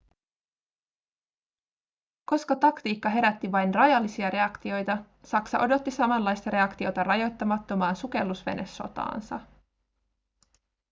[2.25, 9.39] koska taktiikka herätti vain rajallisia reaktioita saksa odotti samanlaista reaktiota rajoittamattomaan sukellusvenesotaansa